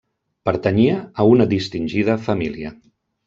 [0.47, 2.73] Pertanyia a una distingida família.